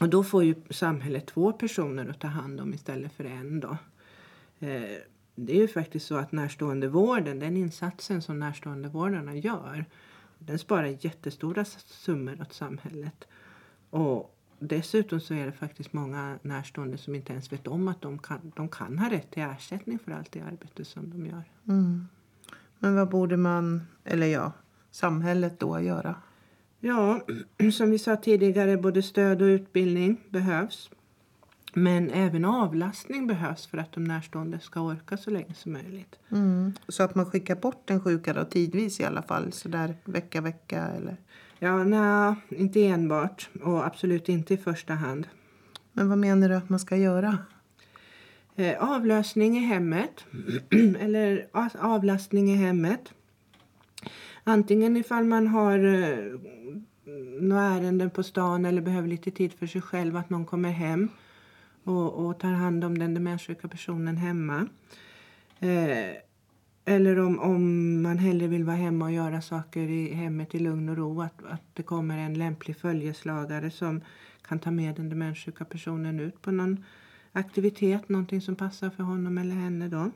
Och 0.00 0.08
då 0.08 0.24
får 0.24 0.44
ju 0.44 0.54
samhället 0.70 1.26
två 1.26 1.52
personer 1.52 2.08
att 2.08 2.20
ta 2.20 2.28
hand 2.28 2.60
om 2.60 2.74
istället 2.74 3.12
för 3.12 3.24
en. 3.24 3.60
Då. 3.60 3.76
Eh, 4.58 4.98
det 5.34 5.52
är 5.52 5.60
ju 5.60 5.68
faktiskt 5.68 6.06
så 6.06 6.16
att 6.16 6.32
närståendevården, 6.32 7.38
den 7.38 7.56
insatsen 7.56 8.22
som 8.22 8.38
närståendevårdarna 8.38 9.34
gör, 9.34 9.84
den 10.38 10.58
sparar 10.58 10.96
jättestora 11.00 11.64
summor 11.64 12.40
åt 12.40 12.52
samhället. 12.52 13.24
Och 13.90 14.34
dessutom 14.58 15.20
så 15.20 15.34
är 15.34 15.46
det 15.46 15.52
faktiskt 15.52 15.92
många 15.92 16.38
närstående 16.42 16.98
som 16.98 17.14
inte 17.14 17.32
ens 17.32 17.52
vet 17.52 17.66
om 17.66 17.88
att 17.88 18.02
de 18.02 18.18
kan, 18.18 18.52
de 18.56 18.68
kan 18.68 18.98
ha 18.98 19.10
rätt 19.10 19.30
till 19.30 19.42
ersättning 19.42 19.98
för 19.98 20.12
allt 20.12 20.32
det 20.32 20.40
arbete 20.40 20.84
som 20.84 21.10
de 21.10 21.26
gör. 21.26 21.44
Mm. 21.68 22.08
Men 22.78 22.94
vad 22.94 23.08
borde 23.08 23.36
man, 23.36 23.82
eller 24.04 24.26
ja, 24.26 24.52
samhället 24.90 25.60
då 25.60 25.80
göra? 25.80 26.14
Ja, 26.80 27.20
som 27.72 27.90
vi 27.90 27.98
sa 27.98 28.16
tidigare, 28.16 28.76
både 28.76 29.02
stöd 29.02 29.42
och 29.42 29.46
utbildning 29.46 30.20
behövs. 30.28 30.90
Men 31.74 32.10
även 32.10 32.44
avlastning 32.44 33.26
behövs 33.26 33.66
för 33.66 33.78
att 33.78 33.92
de 33.92 34.04
närstående 34.04 34.60
ska 34.60 34.80
orka 34.80 35.16
så 35.16 35.30
länge 35.30 35.54
som 35.54 35.72
möjligt. 35.72 36.18
Mm. 36.28 36.72
Så 36.88 37.02
att 37.02 37.14
man 37.14 37.30
skickar 37.30 37.56
bort 37.56 37.82
den 37.84 38.00
sjuka 38.00 38.32
då, 38.32 38.44
tidvis 38.44 39.00
i 39.00 39.04
alla 39.04 39.22
fall? 39.22 39.52
Så 39.52 39.68
där 39.68 39.94
vecka, 40.04 40.40
vecka 40.40 40.86
eller? 40.86 41.16
Ja, 41.60 41.84
nej, 41.84 42.34
inte 42.48 42.86
enbart 42.86 43.48
och 43.62 43.86
absolut 43.86 44.28
inte 44.28 44.54
i 44.54 44.56
första 44.56 44.94
hand. 44.94 45.28
Men 45.92 46.08
vad 46.08 46.18
menar 46.18 46.48
du 46.48 46.54
att 46.54 46.68
man 46.68 46.78
ska 46.78 46.96
göra? 46.96 47.38
Eh, 48.56 48.92
avlösning 48.92 49.56
i 49.56 49.60
hemmet 49.60 50.24
eller 51.00 51.46
avlastning 51.78 52.50
i 52.50 52.56
hemmet. 52.56 53.12
Antingen 54.44 54.96
ifall 54.96 55.24
man 55.24 55.46
har 55.46 55.78
eh, 55.78 56.40
några 57.40 57.62
ärenden 57.62 58.10
på 58.10 58.22
stan 58.22 58.64
eller 58.64 58.82
behöver 58.82 59.08
lite 59.08 59.30
tid 59.30 59.52
för 59.52 59.66
sig 59.66 59.80
själv, 59.80 60.16
att 60.16 60.30
någon 60.30 60.46
kommer 60.46 60.70
hem 60.70 61.08
och, 61.84 62.26
och 62.26 62.40
tar 62.40 62.52
hand 62.52 62.84
om 62.84 62.98
den 62.98 63.14
demenssjuka 63.14 63.68
personen 63.68 64.16
hemma. 64.16 64.68
Eh, 65.60 66.27
eller 66.88 67.18
om, 67.18 67.38
om 67.38 68.02
man 68.02 68.18
hellre 68.18 68.46
vill 68.46 68.64
vara 68.64 68.76
hemma 68.76 69.04
och 69.04 69.12
göra 69.12 69.42
saker 69.42 69.80
i 69.80 70.14
hemmet 70.14 70.54
i 70.54 70.58
lugn 70.58 70.88
och 70.88 70.96
ro. 70.96 71.22
Att, 71.22 71.42
att 71.50 71.62
det 71.74 71.82
kommer 71.82 72.18
en 72.18 72.34
lämplig 72.34 72.76
följeslagare 72.76 73.70
som 73.70 74.00
kan 74.42 74.58
ta 74.58 74.70
med 74.70 74.94
den 74.94 75.08
demenssjuka 75.08 75.64
personen 75.64 76.20
ut 76.20 76.42
på 76.42 76.50
någon 76.50 76.84
aktivitet, 77.32 78.08
någonting 78.08 78.40
som 78.40 78.56
passar 78.56 78.90
för 78.90 79.02
honom 79.02 79.38
eller 79.38 79.54
henne. 79.54 79.88
Då. 79.88 80.10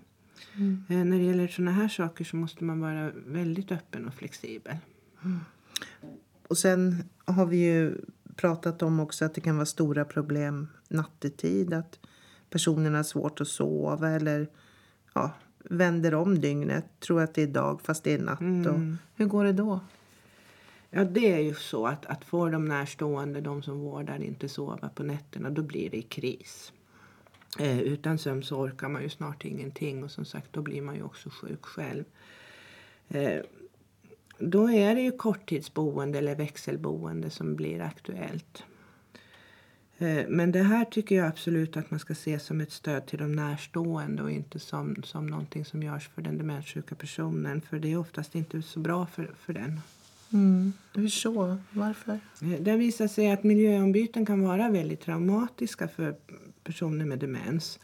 Mm. 0.57 0.85
Eh, 0.89 1.05
när 1.05 1.19
det 1.19 1.25
gäller 1.25 1.49
sådana 1.49 1.71
här 1.71 1.89
saker 1.89 2.25
så 2.25 2.37
måste 2.37 2.65
man 2.65 2.81
vara 2.81 3.11
väldigt 3.27 3.73
öppen 3.73 4.07
och 4.07 4.15
flexibel. 4.15 4.77
Mm. 5.25 5.41
Och 6.49 6.59
sen 6.59 7.05
har 7.25 7.47
vi 7.47 7.57
ju 7.57 7.95
pratat 8.37 8.83
om 8.83 9.01
också 9.01 9.25
att 9.25 9.35
det 9.35 9.41
kan 9.41 9.57
vara 9.57 9.67
stora 9.67 10.05
problem 10.05 10.69
nattetid. 10.89 11.73
Att 11.73 11.99
personerna 12.51 12.99
har 12.99 13.03
svårt 13.03 13.41
att 13.41 13.49
sova 13.49 14.11
eller 14.11 14.49
ja, 15.15 15.31
vänder 15.65 16.15
om 16.15 16.41
dygnet. 16.41 16.85
Tror 17.01 17.23
att 17.23 17.35
det 17.35 17.43
är 17.43 17.47
dag 17.47 17.81
fast 17.83 18.05
det 18.05 18.13
är 18.13 18.19
natt. 18.19 18.41
Mm. 18.41 18.67
Och 18.67 18.99
hur 19.17 19.27
går 19.27 19.45
det 19.45 19.53
då? 19.53 19.81
Ja, 20.91 21.05
det 21.05 21.33
är 21.33 21.39
ju 21.39 21.55
så 21.55 21.87
att, 21.87 22.07
att 22.07 22.25
får 22.25 22.51
de 22.51 22.65
närstående, 22.65 23.41
de 23.41 23.63
som 23.63 23.81
vårdar, 23.81 24.23
inte 24.23 24.49
sova 24.49 24.89
på 24.89 25.03
nätterna, 25.03 25.51
då 25.51 25.63
blir 25.63 25.91
det 25.91 26.03
kris. 26.03 26.73
Eh, 27.59 27.81
utan 27.81 28.19
sömn 28.19 28.43
så 28.43 28.57
orkar 28.57 28.89
man 28.89 29.03
ju 29.03 29.09
snart 29.09 29.45
ingenting 29.45 30.05
och 30.05 30.11
som 30.11 30.25
sagt 30.25 30.53
då 30.53 30.63
blir 30.63 30.83
man 30.83 30.95
ju 30.95 31.03
också 31.03 31.31
sjuk 31.31 31.65
själv. 31.65 32.05
Eh, 33.09 33.41
då 34.39 34.71
är 34.71 34.95
det 34.95 35.01
ju 35.01 35.13
korttidsboende 35.13 36.19
eller 36.19 36.35
växelboende 36.35 37.31
som 37.31 37.57
blir 37.57 37.81
aktuellt. 37.81 38.65
Eh, 40.03 40.25
men 40.29 40.53
det 40.53 40.63
här 40.63 40.85
tycker 40.85 41.17
jag 41.17 41.27
absolut 41.27 41.77
att 41.77 41.91
man 41.91 42.01
ska 42.01 42.15
se 42.15 42.39
som 42.39 42.61
ett 42.61 42.73
stöd 42.73 43.07
till 43.07 43.19
de 43.19 43.33
närstående 43.33 44.23
och 44.23 44.31
inte 44.31 44.59
som, 44.59 44.97
som 45.03 45.27
någonting 45.27 45.65
som 45.65 45.83
görs 45.83 46.09
för 46.09 46.23
den 46.23 46.39
demenssjuka 46.39 46.95
personen. 46.95 47.61
För 47.61 47.79
det 47.79 47.93
är 47.93 47.97
oftast 47.97 48.35
inte 48.35 48.63
så 48.63 48.81
bra 48.81 49.07
för, 49.07 49.31
för 49.39 49.53
den. 49.53 49.81
Mm. 50.33 50.73
Hur 50.95 51.09
så? 51.09 51.57
Varför? 51.71 52.21
Eh, 52.43 52.61
det 52.61 52.77
visar 52.77 53.09
sig 53.09 53.31
att 53.31 53.45
miljöombyten 53.45 54.27
kan 54.27 54.43
vara 54.43 54.71
väldigt 54.71 55.01
traumatiska 55.01 55.89
för 55.89 56.15
personer 56.65 57.05
med 57.05 57.19
demens. 57.19 57.79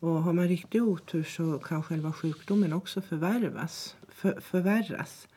Och 0.00 0.22
har 0.22 0.32
man 0.32 0.48
riktig 0.48 0.82
otur 0.82 1.24
så 1.24 1.58
kan 1.58 1.82
själva 1.82 2.12
sjukdomen 2.12 2.72
också 2.72 3.00
förvärvas, 3.00 3.96
för, 4.08 4.40
förvärras. 4.40 5.28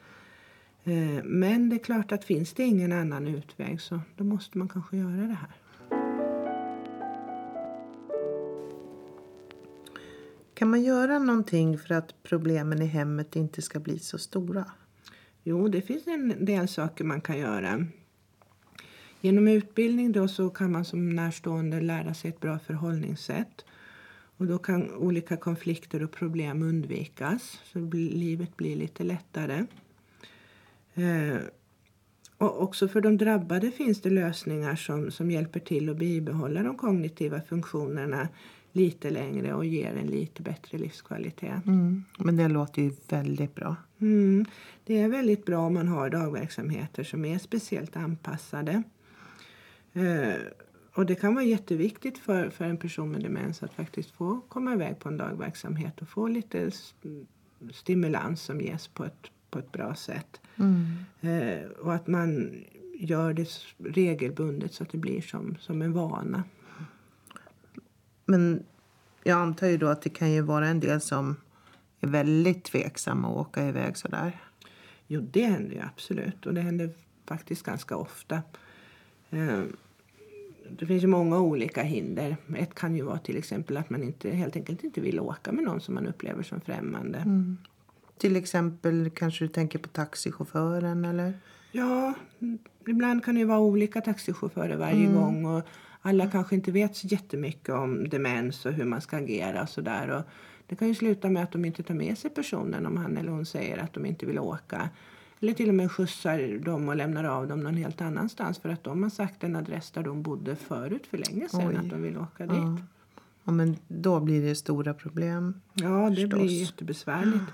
Eh, 0.84 1.24
men 1.24 1.70
det 1.70 1.76
är 1.76 1.84
klart 1.84 2.12
att 2.12 2.24
finns 2.24 2.54
det 2.54 2.64
ingen 2.64 2.92
annan 2.92 3.28
utväg 3.28 3.82
så 3.82 4.00
då 4.18 4.24
måste 4.24 4.58
man 4.58 4.68
kanske 4.68 4.98
göra 4.98 5.28
det 5.28 5.38
här. 5.42 5.52
Kan 10.56 10.70
man 10.70 10.84
göra 10.84 11.20
någonting 11.20 11.78
för 11.78 11.94
att 11.94 12.24
problemen 12.24 12.82
i 12.82 12.86
hemmet 12.86 13.36
inte 13.36 13.62
ska 13.62 13.80
bli 13.80 14.00
så 14.00 14.18
stora? 14.18 14.66
Jo, 15.44 15.68
det 15.68 15.82
finns 15.82 16.08
en 16.08 16.46
del 16.46 16.68
saker 16.68 17.04
man 17.04 17.22
kan 17.22 17.38
göra. 17.38 17.86
Genom 19.22 19.48
utbildning 19.48 20.12
då 20.12 20.28
så 20.28 20.50
kan 20.50 20.72
man 20.72 20.86
som 20.86 21.10
närstående 21.10 21.82
lära 21.82 22.14
sig 22.14 22.30
ett 22.30 22.40
bra 22.40 22.60
förhållningssätt. 22.60 23.66
Och 24.38 24.46
då 24.46 24.58
kan 24.58 24.96
olika 24.96 25.38
konflikter 25.38 26.04
och 26.04 26.12
problem 26.12 26.64
undvikas 26.64 27.60
så 27.64 27.80
livet 27.94 28.58
blir 28.58 28.76
lite 28.76 29.04
lättare. 29.04 29.66
Eh, 30.94 31.38
och 32.38 32.62
också 32.62 32.88
för 32.88 33.02
de 33.02 33.18
drabbade 33.18 33.72
finns 33.72 34.02
det 34.02 34.10
lösningar 34.10 34.76
som, 34.76 35.12
som 35.12 35.32
hjälper 35.32 35.60
till 35.60 35.90
att 35.90 35.98
bibehålla 35.98 36.64
de 36.64 36.78
kognitiva 36.78 37.42
funktionerna 37.42 38.28
lite 38.76 39.10
längre 39.10 39.54
och 39.54 39.66
ger 39.66 39.96
en 39.96 40.08
lite 40.08 40.42
bättre 40.42 40.78
livskvalitet. 40.78 41.66
Mm. 41.66 42.04
Men 42.20 42.38
det 42.38 42.48
låter 42.48 42.82
ju 42.82 42.92
väldigt 43.10 43.56
bra. 43.56 43.76
Mm. 44.00 44.46
Det 44.86 45.00
är 45.00 45.10
väldigt 45.10 45.46
bra 45.46 45.60
om 45.60 45.74
man 45.74 45.88
har 45.88 46.10
dagverksamheter 46.10 47.04
som 47.04 47.26
är 47.26 47.38
speciellt 47.38 47.96
anpassade. 47.96 48.84
Eh, 49.94 50.34
och 50.94 51.06
det 51.06 51.16
kan 51.16 51.36
vara 51.36 51.46
jätteviktigt 51.46 52.18
för, 52.18 52.50
för 52.50 52.66
en 52.66 52.78
person 52.78 53.12
med 53.12 53.22
demens 53.22 53.64
att 53.64 53.74
faktiskt 53.74 54.12
få 54.12 54.42
komma 54.50 54.74
iväg 54.74 55.00
på 55.00 55.10
en 55.10 55.18
dagverksamhet 55.18 56.02
och 56.02 56.10
få 56.10 56.28
lite 56.28 56.72
stimulans 57.74 58.42
som 58.42 58.62
ges 58.62 58.88
på 58.88 59.06
ett, 59.06 59.32
på 59.50 59.60
ett 59.60 59.72
bra 59.72 59.96
sätt. 59.96 60.42
Mm. 60.56 60.86
Eh, 61.22 61.70
och 61.70 61.94
att 61.94 62.08
man 62.08 62.54
gör 63.00 63.34
det 63.34 63.50
regelbundet 63.78 64.74
så 64.74 64.84
att 64.84 64.90
det 64.90 64.98
blir 64.98 65.22
som, 65.22 65.56
som 65.60 65.82
en 65.82 65.94
vana. 65.94 66.44
Men 68.26 68.64
jag 69.24 69.38
antar 69.38 69.68
ju 69.68 69.78
då 69.78 69.88
att 69.88 70.02
det 70.02 70.10
kan 70.10 70.32
ju 70.32 70.42
vara 70.42 70.68
en 70.68 70.80
del 70.80 71.02
som 71.02 71.36
är 72.02 72.08
väldigt 72.08 72.64
tveksamma 72.64 73.28
att 73.28 73.48
åka 73.48 73.68
iväg 73.68 73.98
så 73.98 74.08
där. 74.08 74.42
Jo, 75.08 75.22
det 75.32 75.46
händer 75.46 75.76
ju 75.76 75.82
absolut. 75.82 76.46
Och 76.46 76.54
det 76.54 76.62
händer 76.62 76.90
faktiskt 77.26 77.64
ganska 77.64 77.96
ofta. 77.96 78.42
Eh, 79.30 79.62
det 80.70 80.86
finns 80.86 81.04
ju 81.04 81.08
många 81.08 81.40
olika 81.40 81.84
hinder. 81.84 82.38
Ett 82.56 82.76
kan 82.76 82.96
ju 82.96 83.02
vara 83.02 83.18
till 83.18 83.38
exempel 83.38 83.78
att 83.78 83.90
man 83.90 84.04
inte, 84.04 84.30
helt 84.30 84.56
enkelt 84.56 84.84
inte 84.84 85.02
vill 85.02 85.20
åka 85.20 85.52
med 85.52 85.64
någon 85.64 85.82
som 85.82 85.96
man 85.96 86.08
upplever 86.08 86.44
som 86.44 86.62
främmande. 86.62 87.18
Mm. 87.18 87.58
Till 88.18 88.36
exempel 88.36 89.10
kanske 89.10 89.44
du 89.44 89.48
tänker 89.48 89.80
på 89.80 89.88
taxichauffören 89.88 91.06
eller? 91.06 91.34
Ja, 91.72 92.14
ibland 92.88 93.24
kan 93.24 93.36
det 93.36 93.40
ju 93.40 93.46
vara 93.46 93.60
olika 93.60 94.02
taxichaufförer 94.02 94.78
varje 94.78 95.06
mm. 95.06 95.16
gång. 95.16 95.46
Och 95.46 95.64
alla 96.06 96.28
kanske 96.28 96.56
inte 96.56 96.72
vet 96.72 96.96
så 96.96 97.08
jättemycket 97.08 97.70
om 97.70 98.10
demens 98.10 98.66
och 98.66 98.74
hur 98.74 98.86
man 98.86 99.02
ska 99.02 99.18
agera 99.18 99.62
och 99.62 99.70
sådär. 99.70 100.24
Det 100.68 100.76
kan 100.76 100.88
ju 100.88 100.96
sluta 100.96 101.30
med 101.30 101.44
att 101.44 101.52
de 101.52 101.66
inte 101.66 101.84
tar 101.84 101.94
med 101.94 102.18
sig 102.18 102.32
personen 102.32 102.86
om 102.86 102.98
han 102.98 103.18
eller 103.18 103.32
hon 103.32 103.46
säger 103.46 103.78
att 103.78 103.94
de 103.94 104.06
inte 104.06 104.26
vill 104.26 104.40
åka. 104.40 104.90
Eller 105.40 105.54
till 105.54 105.70
och 105.70 105.76
med 105.76 105.92
skjutsar 105.92 106.60
dem 106.60 106.90
och 106.90 106.96
lämnar 106.96 107.24
av 107.24 107.48
dem 107.48 107.60
någon 107.60 107.78
helt 107.78 108.02
annanstans 108.02 108.60
för 108.60 108.70
att 108.70 108.84
de 108.84 109.04
har 109.04 109.10
sagt 109.10 109.44
en 109.44 109.56
adress 109.56 109.92
där 109.92 110.04
de 110.04 110.22
bodde 110.22 110.56
förut 110.56 111.08
för 111.08 111.18
länge 111.18 111.50
sedan 111.50 111.68
Oj. 111.68 111.76
att 111.76 111.90
de 111.90 112.02
vill 112.02 112.18
åka 112.18 112.46
dit. 112.46 112.56
Ja. 112.56 112.78
ja. 113.44 113.52
men 113.52 113.78
då 113.88 114.20
blir 114.20 114.42
det 114.42 114.56
stora 114.56 114.94
problem. 114.94 115.62
Ja, 115.74 116.10
det 116.10 116.16
förstås. 116.16 116.40
blir 116.40 116.62
jättebesvärligt. 116.62 117.52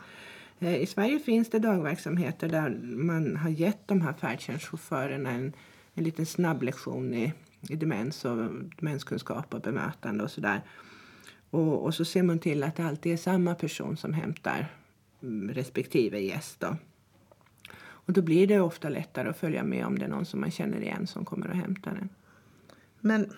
Eh, 0.60 0.76
I 0.76 0.86
Sverige 0.86 1.20
finns 1.20 1.50
det 1.50 1.60
dagverksamheter 1.60 2.50
där 2.50 2.80
man 2.84 3.36
har 3.38 3.50
gett 3.50 3.88
de 3.88 4.02
här 4.02 4.14
färdtjänstchaufförerna 4.14 5.30
en, 5.32 5.54
en 5.94 6.04
liten 6.04 6.26
snabblektion 6.26 7.14
i, 7.14 7.34
i 7.70 7.76
demens 7.76 8.26
och 8.26 8.38
demenskunskap 8.80 9.54
och 9.54 9.62
bemötande 9.62 10.24
och 10.24 10.32
sådär. 10.32 10.62
Och, 11.50 11.84
och 11.84 11.96
så 11.96 12.06
ser 12.06 12.24
man 12.24 12.40
till 12.40 12.64
att 12.64 12.76
det 12.76 12.84
alltid 12.84 13.14
är 13.14 13.18
samma 13.18 13.56
person 13.56 13.98
som 13.98 14.14
hämtar 14.14 14.68
mm, 15.24 15.54
respektive 15.54 16.20
gäst. 16.20 16.60
Då. 16.60 16.78
Och 18.12 18.14
då 18.14 18.22
blir 18.22 18.48
det 18.48 18.60
ofta 18.60 18.90
lättare 18.90 19.30
att 19.30 19.38
följa 19.38 19.64
med 19.64 19.86
om 19.86 20.00
det 20.00 20.06
är 20.06 20.10
någon 20.10 20.26
som 20.26 20.40
man 20.40 20.52
känner 20.52 20.82
igen 20.82 21.08
som 21.08 21.26
kommer 21.26 21.50
och 21.50 21.56
hämtar 21.56 21.92
den. 21.92 22.10
Men 23.00 23.34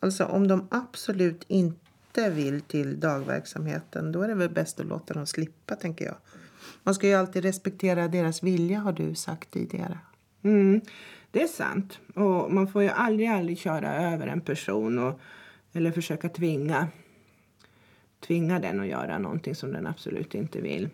alltså 0.00 0.24
om 0.24 0.48
de 0.48 0.68
absolut 0.70 1.44
inte 1.48 2.30
vill 2.30 2.60
till 2.60 3.00
dagverksamheten 3.00 4.12
då 4.12 4.22
är 4.22 4.28
det 4.28 4.34
väl 4.34 4.50
bäst 4.50 4.80
att 4.80 4.86
låta 4.86 5.14
dem 5.14 5.26
slippa 5.26 5.76
tänker 5.76 6.04
jag. 6.04 6.16
Man 6.82 6.94
ska 6.94 7.06
ju 7.06 7.14
alltid 7.14 7.42
respektera 7.42 8.08
deras 8.08 8.42
vilja 8.42 8.78
har 8.78 8.92
du 8.92 9.14
sagt 9.14 9.50
tidigare. 9.50 9.98
Mm, 10.42 10.80
det 11.34 11.42
är 11.42 11.46
sant. 11.46 11.98
Och 12.14 12.52
man 12.52 12.66
får 12.68 12.82
ju 12.82 12.88
aldrig, 12.88 13.28
aldrig 13.28 13.58
köra 13.58 13.94
över 13.94 14.26
en 14.26 14.40
person 14.40 14.98
och, 14.98 15.20
eller 15.72 15.92
försöka 15.92 16.28
tvinga, 16.28 16.88
tvinga 18.20 18.58
den 18.58 18.80
att 18.80 18.86
göra 18.86 19.18
någonting 19.18 19.54
som 19.54 19.72
den 19.72 19.86
absolut 19.86 20.34
inte 20.34 20.60
vill. 20.60 20.88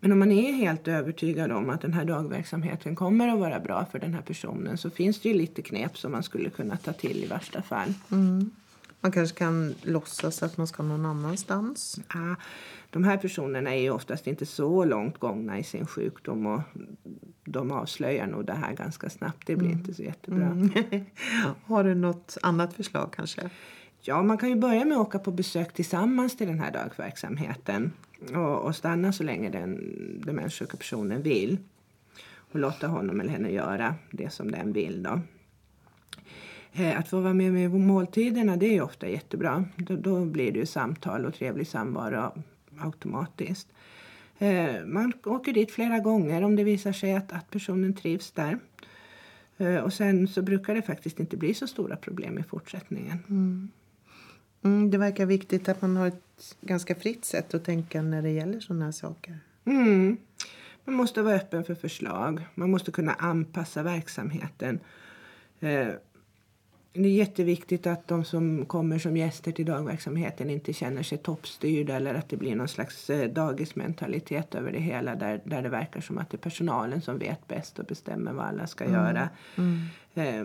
Men 0.00 0.12
om 0.12 0.18
man 0.18 0.32
är 0.32 0.52
helt 0.52 0.88
övertygad 0.88 1.52
om 1.52 1.70
att 1.70 1.80
den 1.80 1.92
här 1.92 2.04
dagverksamheten 2.04 2.96
kommer 2.96 3.28
att 3.28 3.38
vara 3.38 3.60
bra 3.60 3.86
för 3.92 3.98
den 3.98 4.14
här 4.14 4.22
personen 4.22 4.78
så 4.78 4.90
finns 4.90 5.20
det 5.20 5.28
ju 5.28 5.34
lite 5.34 5.62
knep 5.62 5.98
som 5.98 6.12
man 6.12 6.22
skulle 6.22 6.50
kunna 6.50 6.76
ta 6.76 6.92
till 6.92 7.24
i 7.24 7.26
värsta 7.26 7.62
fall. 7.62 7.94
Mm. 8.12 8.50
Man 9.00 9.12
kanske 9.12 9.38
kan 9.38 9.74
låtsas 9.82 10.42
att 10.42 10.56
man 10.56 10.66
ska 10.66 10.82
någon 10.82 11.06
annanstans. 11.06 12.00
Ja, 12.14 12.36
de 12.90 13.04
här 13.04 13.16
personerna 13.16 13.74
är 13.74 13.80
ju 13.80 13.90
oftast 13.90 14.26
inte 14.26 14.46
så 14.46 14.84
långt 14.84 15.18
gångna 15.18 15.58
i 15.58 15.64
sin 15.64 15.86
sjukdom 15.86 16.46
och 16.46 16.60
de 17.44 17.72
avslöjar 17.72 18.26
nog 18.26 18.46
det 18.46 18.52
här 18.52 18.72
ganska 18.72 19.10
snabbt. 19.10 19.46
Det 19.46 19.56
blir 19.56 19.68
mm. 19.68 19.78
inte 19.78 19.94
så 19.94 20.02
jättebra. 20.02 20.46
Mm. 20.46 20.70
Har 21.64 21.84
du 21.84 21.94
något 21.94 22.38
annat 22.42 22.74
förslag 22.74 23.12
kanske? 23.12 23.50
Ja, 24.00 24.22
man 24.22 24.38
kan 24.38 24.48
ju 24.48 24.56
börja 24.56 24.84
med 24.84 24.96
att 24.96 25.06
åka 25.06 25.18
på 25.18 25.30
besök 25.30 25.74
tillsammans 25.74 26.36
till 26.36 26.46
den 26.46 26.60
här 26.60 26.72
dagverksamheten 26.72 27.92
och, 28.34 28.58
och 28.58 28.76
stanna 28.76 29.12
så 29.12 29.22
länge 29.22 29.50
den 29.50 29.80
demenssjuka 30.26 30.76
personen 30.76 31.22
vill 31.22 31.58
och 32.52 32.58
låta 32.58 32.86
honom 32.86 33.20
eller 33.20 33.30
henne 33.30 33.50
göra 33.50 33.94
det 34.10 34.30
som 34.30 34.50
den 34.50 34.72
vill. 34.72 35.02
Då. 35.02 35.20
Eh, 36.72 36.98
att 36.98 37.08
få 37.08 37.20
vara 37.20 37.34
med 37.34 37.52
med 37.52 37.70
måltiderna 37.70 38.56
det 38.56 38.76
är 38.76 38.82
ofta 38.82 39.08
jättebra. 39.08 39.64
Då, 39.76 39.96
då 39.96 40.24
blir 40.24 40.52
det 40.52 40.58
ju 40.58 40.66
samtal 40.66 41.26
och 41.26 41.34
trevlig 41.34 41.66
samvaro 41.66 42.32
automatiskt. 42.78 43.68
Eh, 44.38 44.84
man 44.86 45.12
åker 45.24 45.52
dit 45.52 45.70
flera 45.70 45.98
gånger 45.98 46.42
om 46.42 46.56
det 46.56 46.64
visar 46.64 46.92
sig 46.92 47.14
att, 47.14 47.32
att 47.32 47.50
personen 47.50 47.94
trivs 47.94 48.30
där. 48.30 48.58
Eh, 49.58 49.76
och 49.76 49.92
sen 49.92 50.28
så 50.28 50.42
brukar 50.42 50.74
det 50.74 50.82
faktiskt 50.82 51.20
inte 51.20 51.36
bli 51.36 51.54
så 51.54 51.66
stora 51.66 51.96
problem 51.96 52.38
i 52.38 52.42
fortsättningen. 52.42 53.18
Mm. 53.28 53.70
Mm, 54.62 54.90
det 54.90 54.98
verkar 54.98 55.26
viktigt 55.26 55.68
att 55.68 55.82
man 55.82 55.96
har 55.96 56.06
ett 56.06 56.56
ganska 56.60 56.94
fritt 56.94 57.24
sätt 57.24 57.54
att 57.54 57.64
tänka 57.64 58.02
när 58.02 58.22
det 58.22 58.30
gäller 58.30 58.60
sådana 58.60 58.84
här 58.84 58.92
saker. 58.92 59.38
Mm. 59.64 60.16
Man 60.84 60.94
måste 60.94 61.22
vara 61.22 61.34
öppen 61.34 61.64
för 61.64 61.74
förslag. 61.74 62.46
Man 62.54 62.70
måste 62.70 62.90
kunna 62.90 63.12
anpassa 63.12 63.82
verksamheten. 63.82 64.80
Det 66.92 67.00
är 67.00 67.12
jätteviktigt 67.12 67.86
att 67.86 68.08
de 68.08 68.24
som 68.24 68.66
kommer 68.66 68.98
som 68.98 69.16
gäster 69.16 69.52
till 69.52 69.66
dagverksamheten 69.66 70.50
inte 70.50 70.72
känner 70.72 71.02
sig 71.02 71.18
toppstyrda 71.18 71.96
eller 71.96 72.14
att 72.14 72.28
det 72.28 72.36
blir 72.36 72.56
någon 72.56 72.68
slags 72.68 73.10
eh, 73.10 73.30
dagismentalitet 73.30 74.54
över 74.54 74.72
det 74.72 74.78
hela 74.78 75.14
där, 75.14 75.40
där 75.44 75.62
det 75.62 75.68
verkar 75.68 76.00
som 76.00 76.18
att 76.18 76.30
det 76.30 76.36
är 76.36 76.38
personalen 76.38 77.02
som 77.02 77.18
vet 77.18 77.48
bäst 77.48 77.78
och 77.78 77.84
bestämmer 77.84 78.32
vad 78.32 78.46
alla 78.46 78.66
ska 78.66 78.84
mm. 78.84 78.96
göra. 78.96 79.28
Mm. 79.56 79.80
Eh, 80.14 80.44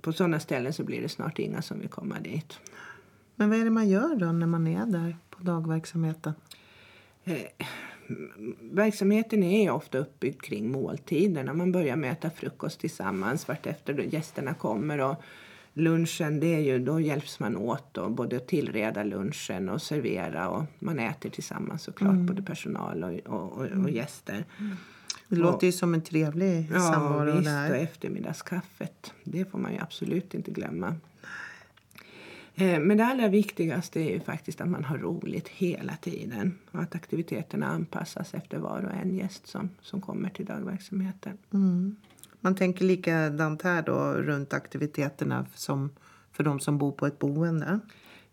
på 0.00 0.12
sådana 0.12 0.40
ställen 0.40 0.72
så 0.72 0.84
blir 0.84 1.02
det 1.02 1.08
snart 1.08 1.38
inga 1.38 1.62
som 1.62 1.80
vill 1.80 1.88
komma 1.88 2.20
dit. 2.20 2.58
Men 3.34 3.50
vad 3.50 3.60
är 3.60 3.64
det 3.64 3.70
man 3.70 3.88
gör 3.88 4.14
då 4.14 4.32
när 4.32 4.46
man 4.46 4.66
är 4.66 4.86
där 4.86 5.16
på 5.30 5.42
dagverksamheten? 5.42 6.32
Eh, 7.24 7.66
verksamheten 8.60 9.42
är 9.42 9.70
ofta 9.70 9.98
uppbyggd 9.98 10.42
kring 10.42 10.70
måltiderna. 10.70 11.54
Man 11.54 11.72
börjar 11.72 11.96
med 11.96 12.12
att 12.12 12.18
äta 12.18 12.30
frukost 12.30 12.80
tillsammans 12.80 13.48
vartefter 13.48 13.94
gästerna 13.94 14.54
kommer. 14.54 14.98
Och 14.98 15.16
lunchen, 15.72 16.40
det 16.40 16.54
är 16.54 16.60
ju, 16.60 16.78
då 16.78 17.00
hjälps 17.00 17.40
man 17.40 17.56
åt 17.56 17.94
då, 17.94 18.08
både 18.08 18.36
att 18.36 18.48
tillreda 18.48 19.04
lunchen 19.04 19.68
och 19.68 19.82
servera. 19.82 20.48
Och 20.48 20.64
man 20.78 20.98
äter 20.98 21.30
tillsammans 21.30 21.82
såklart, 21.82 22.12
mm. 22.12 22.26
både 22.26 22.42
personal 22.42 23.04
och, 23.04 23.34
och, 23.34 23.52
och, 23.52 23.66
och 23.84 23.90
gäster. 23.90 24.44
Mm. 24.58 24.76
Det 25.28 25.36
låter 25.36 25.66
ju 25.66 25.72
som 25.72 25.94
en 25.94 26.02
trevlig 26.02 26.68
samvaro. 26.68 27.28
Ja, 27.28 27.34
visst. 27.34 27.70
Och 27.70 27.76
eftermiddagskaffet. 27.76 29.14
Det 29.24 29.50
får 29.50 29.58
man 29.58 29.72
ju 29.72 29.78
absolut 29.78 30.34
inte 30.34 30.50
glömma. 30.50 30.94
Eh, 32.54 32.80
men 32.80 32.96
det 32.96 33.04
allra 33.04 33.28
viktigaste 33.28 34.00
är 34.00 34.10
ju 34.10 34.20
faktiskt 34.20 34.60
att 34.60 34.68
man 34.68 34.84
har 34.84 34.98
roligt 34.98 35.48
hela 35.48 35.96
tiden 35.96 36.58
och 36.70 36.80
att 36.80 36.94
aktiviteterna 36.94 37.66
anpassas 37.66 38.34
efter 38.34 38.58
var 38.58 38.84
och 38.84 38.92
en 39.02 39.16
gäst 39.16 39.46
som, 39.46 39.70
som 39.80 40.00
kommer 40.00 40.28
till 40.28 40.46
dagverksamheten. 40.46 41.38
Mm. 41.52 41.96
Man 42.40 42.54
tänker 42.54 42.84
likadant 42.84 43.62
här 43.62 43.82
då 43.82 44.12
runt 44.12 44.52
aktiviteterna 44.52 45.46
som 45.54 45.90
för 46.32 46.44
de 46.44 46.60
som 46.60 46.78
bor 46.78 46.92
på 46.92 47.06
ett 47.06 47.18
boende? 47.18 47.78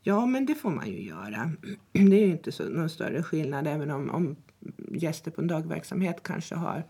Ja, 0.02 0.26
men 0.26 0.46
det 0.46 0.56
får 0.56 0.72
man 0.72 0.88
ju 0.88 1.02
göra. 1.02 1.52
Det 1.92 2.00
är 2.00 2.26
ju 2.26 2.32
inte 2.32 2.52
så, 2.52 2.70
någon 2.70 2.90
större 2.90 3.24
skillnad 3.24 3.68
även 3.68 3.92
om, 3.92 4.10
om 4.10 4.36
gäster 4.92 5.32
på 5.32 5.42
en 5.42 5.48
dagverksamhet 5.48 6.24
kanske 6.24 6.56
har 6.56 6.84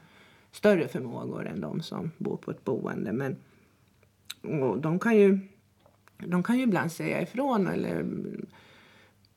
större 0.52 0.88
förmågor 0.88 1.48
än 1.48 1.62
de 1.62 1.82
som 1.82 2.12
bor 2.18 2.38
på 2.38 2.52
ett 2.52 2.66
boende. 2.66 3.14
Men 3.14 3.36
de, 4.82 5.00
kan 5.00 5.18
ju, 5.18 5.40
de 6.28 6.44
kan 6.44 6.58
ju 6.58 6.64
ibland 6.64 6.92
säga 6.92 7.22
ifrån 7.22 7.68
eller 7.68 8.06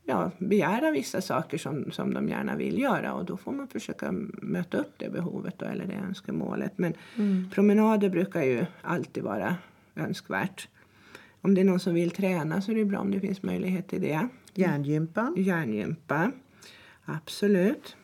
ja, 0.05 0.31
begära 0.39 0.91
vissa 0.91 1.21
saker 1.21 1.59
som, 1.59 1.91
som 1.91 2.15
de 2.15 2.29
gärna 2.29 2.57
vill 2.57 2.79
göra 2.79 3.15
och 3.15 3.25
då 3.25 3.37
får 3.37 3.53
man 3.53 3.69
försöka 3.69 4.12
möta 4.43 4.79
upp 4.79 4.93
det 4.97 5.11
behovet 5.11 5.59
då, 5.59 5.67
eller 5.67 5.87
det 5.87 5.95
önskemålet. 5.95 6.73
Men 6.77 6.95
mm. 7.17 7.51
promenader 7.55 8.09
brukar 8.09 8.43
ju 8.43 8.67
alltid 8.83 9.23
vara 9.23 9.57
önskvärt. 9.95 10.69
Om 11.41 11.55
det 11.55 11.61
är 11.61 11.65
någon 11.65 11.81
som 11.81 11.95
vill 11.95 12.11
träna 12.11 12.62
så 12.62 12.73
är 12.73 12.77
det 12.77 12.85
bra 12.85 12.99
om 12.99 13.11
det 13.11 13.21
finns 13.21 13.43
möjlighet 13.43 13.89
till 13.89 14.01
det. 14.01 14.29
Järngympa? 14.55 15.35
Järngympa, 15.37 16.33
absolut. 17.05 17.97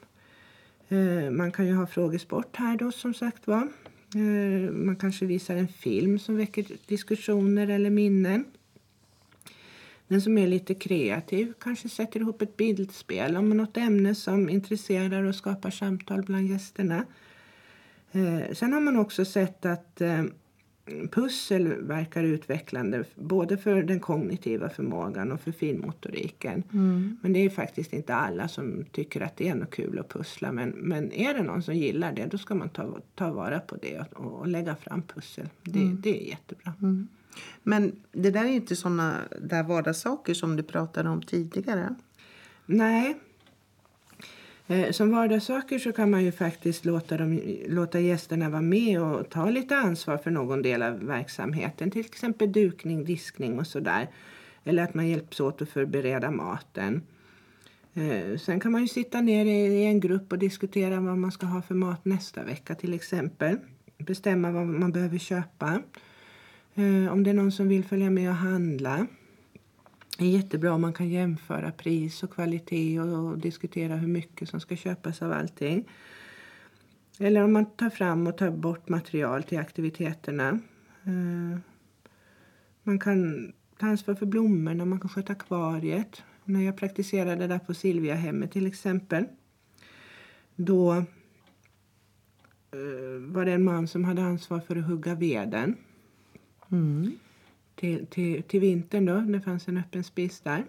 Eh, 0.88 1.30
man 1.30 1.52
kan 1.52 1.66
ju 1.66 1.74
ha 1.74 1.86
frågesport 1.86 2.56
här 2.56 2.76
då 2.76 2.92
som 2.92 3.14
sagt 3.14 3.46
var. 3.46 3.68
Eh, 4.14 4.70
man 4.72 4.96
kanske 4.96 5.26
visar 5.26 5.56
en 5.56 5.68
film 5.68 6.18
som 6.18 6.36
väcker 6.36 6.66
diskussioner 6.86 7.68
eller 7.68 7.90
minnen. 7.90 8.44
Den 10.08 10.20
som 10.20 10.38
är 10.38 10.46
lite 10.46 10.74
kreativ 10.74 11.52
kanske 11.60 11.88
sätter 11.88 12.20
ihop 12.20 12.42
ett 12.42 12.56
bildspel 12.56 13.36
om 13.36 13.50
något 13.50 13.76
ämne 13.76 14.14
som 14.14 14.48
intresserar 14.48 15.22
och 15.22 15.34
skapar 15.34 15.70
samtal 15.70 16.22
bland 16.22 16.46
gästerna. 16.46 17.04
Eh, 18.12 18.54
sen 18.54 18.72
har 18.72 18.80
man 18.80 18.96
också 18.96 19.24
sett 19.24 19.66
att 19.66 20.02
pussel 21.10 21.68
verkar 21.82 22.24
utvecklande 22.24 23.04
både 23.14 23.56
för 23.56 23.82
den 23.82 24.00
kognitiva 24.00 24.68
förmågan 24.68 25.32
och 25.32 25.40
för 25.40 25.52
finmotoriken. 25.52 26.62
Mm. 26.72 27.16
Men 27.22 27.32
det 27.32 27.44
är 27.44 27.50
faktiskt 27.50 27.92
inte 27.92 28.14
alla 28.14 28.48
som 28.48 28.84
tycker 28.92 29.20
att 29.20 29.36
det 29.36 29.48
är 29.48 29.54
något 29.54 29.70
kul 29.70 29.98
att 29.98 30.08
pussla. 30.08 30.52
Men, 30.52 30.68
men 30.68 31.12
är 31.12 31.34
det 31.34 31.42
någon 31.42 31.62
som 31.62 31.74
gillar 31.74 32.12
det 32.12 32.26
då 32.26 32.38
ska 32.38 32.54
man 32.54 32.68
ta, 32.68 32.98
ta 33.14 33.32
vara 33.32 33.60
på 33.60 33.76
det 33.76 34.04
och, 34.12 34.40
och 34.40 34.48
lägga 34.48 34.76
fram 34.76 35.02
pussel. 35.02 35.48
Det, 35.62 35.80
mm. 35.80 36.00
det 36.00 36.22
är 36.22 36.28
jättebra. 36.28 36.72
Mm. 36.82 37.08
Men 37.62 37.96
det 38.12 38.30
där 38.30 38.44
är 38.44 38.48
inte 38.48 38.76
såna 38.76 39.20
där 39.40 39.62
vardagssaker 39.62 40.34
som 40.34 40.56
du 40.56 40.62
pratade 40.62 41.08
om 41.08 41.22
tidigare. 41.22 41.94
Nej, 42.66 43.16
eh, 44.66 44.90
som 44.90 45.10
vardagssaker 45.10 45.78
så 45.78 45.92
kan 45.92 46.10
man 46.10 46.24
ju 46.24 46.32
faktiskt 46.32 46.84
låta, 46.84 47.16
dem, 47.16 47.40
låta 47.68 48.00
gästerna 48.00 48.50
vara 48.50 48.62
med 48.62 49.02
och 49.02 49.30
ta 49.30 49.50
lite 49.50 49.76
ansvar 49.76 50.16
för 50.16 50.30
någon 50.30 50.62
del 50.62 50.82
av 50.82 50.98
verksamheten. 50.98 51.90
Till 51.90 52.06
exempel 52.06 52.52
dukning, 52.52 53.04
diskning 53.04 53.58
och 53.58 53.66
sådär. 53.66 54.08
Eller 54.64 54.82
att 54.82 54.94
man 54.94 55.08
hjälps 55.08 55.40
åt 55.40 55.62
att 55.62 55.68
förbereda 55.68 56.30
maten. 56.30 57.02
Eh, 57.94 58.38
sen 58.38 58.60
kan 58.60 58.72
man 58.72 58.80
ju 58.80 58.88
sitta 58.88 59.20
ner 59.20 59.44
i 59.46 59.84
en 59.84 60.00
grupp 60.00 60.32
och 60.32 60.38
diskutera 60.38 61.00
vad 61.00 61.18
man 61.18 61.32
ska 61.32 61.46
ha 61.46 61.62
för 61.62 61.74
mat 61.74 62.04
nästa 62.04 62.44
vecka 62.44 62.74
till 62.74 62.94
exempel. 62.94 63.56
Bestämma 63.98 64.50
vad 64.50 64.66
man 64.66 64.92
behöver 64.92 65.18
köpa. 65.18 65.82
Eh, 66.78 67.12
om 67.12 67.22
det 67.22 67.30
är 67.30 67.34
någon 67.34 67.52
som 67.52 67.68
vill 67.68 67.84
följa 67.84 68.10
med 68.10 68.30
och 68.30 68.36
handla 68.36 69.06
det 70.18 70.24
är 70.24 70.30
jättebra 70.30 70.72
om 70.72 70.80
man 70.80 70.92
kan 70.92 71.08
jämföra 71.08 71.72
pris 71.72 72.22
och 72.22 72.30
kvalitet 72.30 73.00
och, 73.00 73.28
och, 73.28 73.38
diskutera 73.38 73.96
hur 73.96 74.08
mycket 74.08 74.48
som 74.48 74.60
ska 74.60 74.76
köpas 74.76 75.22
av 75.22 75.32
allting. 75.32 75.88
Eller 77.18 77.44
om 77.44 77.52
man 77.52 77.66
tar 77.66 77.90
fram 77.90 78.26
och 78.26 78.38
tar 78.38 78.50
bort 78.50 78.88
material 78.88 79.42
till 79.42 79.58
aktiviteterna. 79.58 80.48
Eh, 81.04 81.58
man 82.82 82.98
kan 82.98 83.52
ta 83.78 83.86
ansvar 83.86 84.14
för 84.14 84.26
blommorna, 84.26 84.84
man 84.84 85.00
kan 85.00 85.10
sköta 85.10 85.32
akvariet. 85.32 86.22
När 86.44 86.60
jag 86.60 86.76
praktiserade 86.76 87.46
där 87.46 87.58
på 87.58 87.74
Silviahemmet 87.74 88.52
till 88.52 88.66
exempel. 88.66 89.24
Då 90.56 90.92
eh, 90.92 91.04
var 93.18 93.44
det 93.44 93.52
en 93.52 93.64
man 93.64 93.88
som 93.88 94.04
hade 94.04 94.22
ansvar 94.22 94.60
för 94.60 94.76
att 94.76 94.86
hugga 94.86 95.14
veden. 95.14 95.76
Mm 96.72 97.18
till, 97.78 98.06
till, 98.06 98.42
till 98.42 98.60
vintern 98.60 99.06
då. 99.06 99.20
Det 99.20 99.40
fanns 99.40 99.68
en 99.68 99.76
öppen 99.76 100.04
spis 100.04 100.40
där. 100.40 100.64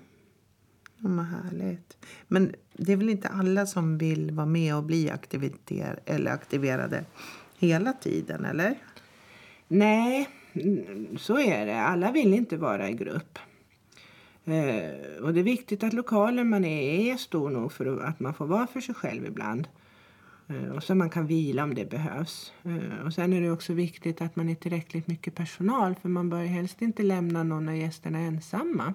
Ja, 0.97 1.09
vad 1.09 1.25
härligt. 1.25 1.97
Men 2.27 2.55
det 2.73 2.93
är 2.93 2.97
väl 2.97 3.09
inte 3.09 3.27
alla 3.27 3.65
som 3.65 3.97
vill 3.97 4.31
vara 4.31 4.45
med 4.45 4.75
och 4.75 4.83
bli 4.83 5.09
aktiviter 5.09 5.99
eller 6.05 6.31
aktiverade 6.31 7.05
hela 7.57 7.93
tiden, 7.93 8.45
eller? 8.45 8.75
Nej, 9.67 10.29
så 11.17 11.39
är 11.39 11.65
det. 11.65 11.81
Alla 11.81 12.11
vill 12.11 12.33
inte 12.33 12.57
vara 12.57 12.89
i 12.89 12.93
grupp. 12.93 13.39
Eh, 14.45 15.23
och 15.23 15.33
det 15.33 15.39
är 15.39 15.43
viktigt 15.43 15.83
att 15.83 15.93
lokalen 15.93 16.49
man 16.49 16.65
är 16.65 17.11
är 17.13 17.17
stor 17.17 17.49
nog 17.49 17.71
för 17.71 18.03
att 18.03 18.19
man 18.19 18.33
får 18.33 18.45
vara 18.47 18.67
för 18.67 18.81
sig 18.81 18.95
själv 18.95 19.25
ibland. 19.25 19.67
Eh, 20.49 20.69
och 20.69 20.83
så 20.83 20.95
man 20.95 21.09
kan 21.09 21.27
vila 21.27 21.63
om 21.63 21.73
det 21.73 21.89
behövs. 21.89 22.53
Eh, 22.63 23.05
och 23.05 23.13
sen 23.13 23.33
är 23.33 23.41
det 23.41 23.51
också 23.51 23.73
viktigt 23.73 24.21
att 24.21 24.35
man 24.35 24.49
är 24.49 24.55
tillräckligt 24.55 25.07
mycket 25.07 25.35
personal 25.35 25.95
för 25.95 26.09
man 26.09 26.29
bör 26.29 26.43
helst 26.43 26.81
inte 26.81 27.03
lämna 27.03 27.43
någon 27.43 27.69
av 27.69 27.75
gästerna 27.75 28.19
ensamma. 28.19 28.93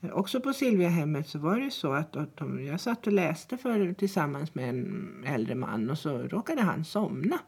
Eh, 0.00 0.10
också 0.10 0.40
på 0.40 0.52
Silviahemmet 0.52 1.28
så 1.28 1.38
var 1.38 1.60
det 1.60 1.70
så 1.70 1.92
att, 1.92 2.16
att 2.16 2.36
de, 2.36 2.64
jag 2.64 2.80
satt 2.80 3.06
och 3.06 3.12
läste 3.12 3.56
för, 3.56 3.92
tillsammans 3.92 4.54
med 4.54 4.68
en 4.68 5.24
äldre 5.26 5.54
man 5.54 5.90
och 5.90 5.98
så 5.98 6.18
råkade 6.18 6.62
han 6.62 6.84
somna. 6.84 7.38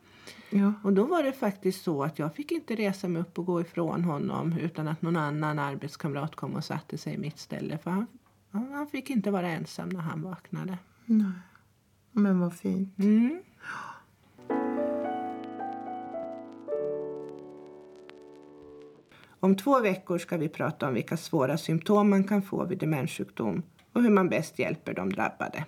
Ja. 0.50 0.72
Och 0.82 0.92
då 0.92 1.04
var 1.04 1.22
det 1.22 1.32
faktiskt 1.32 1.84
så 1.84 2.02
att 2.02 2.18
jag 2.18 2.34
fick 2.34 2.52
inte 2.52 2.74
resa 2.74 3.08
mig 3.08 3.22
upp 3.22 3.38
och 3.38 3.46
gå 3.46 3.60
ifrån 3.60 4.04
honom 4.04 4.52
utan 4.60 4.88
att 4.88 5.02
någon 5.02 5.16
annan 5.16 5.58
arbetskamrat 5.58 6.36
kom 6.36 6.54
och 6.54 6.64
satte 6.64 6.98
sig 6.98 7.14
i 7.14 7.18
mitt 7.18 7.38
ställe. 7.38 7.78
För 7.78 7.90
han, 7.90 8.06
han 8.50 8.86
fick 8.86 9.10
inte 9.10 9.30
vara 9.30 9.48
ensam 9.48 9.88
när 9.88 10.00
han 10.00 10.22
vaknade. 10.22 10.78
Nej. 11.04 11.32
Men 12.12 12.40
vad 12.40 12.54
fint. 12.54 12.98
Mm. 12.98 13.42
Om 19.40 19.56
två 19.56 19.80
veckor 19.80 20.18
ska 20.18 20.36
vi 20.36 20.48
prata 20.48 20.88
om 20.88 20.94
vilka 20.94 21.16
svåra 21.16 21.58
symptom 21.58 22.10
man 22.10 22.24
kan 22.24 22.42
få 22.42 22.64
vid 22.64 22.78
demenssjukdom 22.78 23.62
och 23.92 24.02
hur 24.02 24.10
man 24.10 24.28
bäst 24.28 24.58
hjälper 24.58 24.94
de 24.94 25.12
drabbade. 25.12 25.64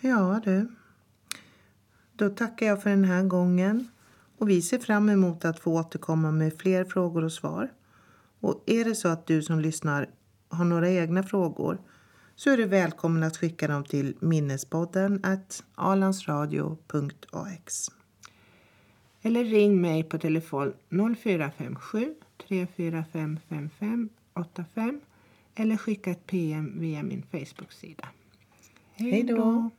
Ja 0.00 0.40
du. 0.44 0.68
Då 2.12 2.30
tackar 2.30 2.66
jag 2.66 2.82
för 2.82 2.90
den 2.90 3.04
här 3.04 3.22
gången 3.22 3.88
och 4.38 4.48
vi 4.48 4.62
ser 4.62 4.78
fram 4.78 5.08
emot 5.08 5.44
att 5.44 5.60
få 5.60 5.72
återkomma 5.72 6.30
med 6.30 6.58
fler 6.58 6.84
frågor 6.84 7.24
och 7.24 7.32
svar. 7.32 7.72
Och 8.40 8.62
är 8.66 8.84
det 8.84 8.94
så 8.94 9.08
att 9.08 9.26
du 9.26 9.42
som 9.42 9.60
lyssnar 9.60 10.10
har 10.48 10.64
några 10.64 10.90
egna 10.90 11.22
frågor 11.22 11.78
så 12.36 12.50
är 12.50 12.56
du 12.56 12.64
välkommen 12.64 13.22
att 13.22 13.36
skicka 13.36 13.68
dem 13.68 13.84
till 13.84 14.16
minnespodden 14.20 15.20
at 15.22 15.64
alandsradio.ax. 15.74 17.90
Eller 19.22 19.44
ring 19.44 19.80
mig 19.80 20.04
på 20.04 20.18
telefon 20.18 20.72
0457 21.16 22.14
345 22.48 23.38
5585 23.48 25.00
eller 25.54 25.76
skicka 25.76 26.10
ett 26.10 26.26
PM 26.26 26.80
via 26.80 27.02
min 27.02 27.22
Facebook-sida. 27.22 28.08
Hej 28.94 29.22
då! 29.22 29.70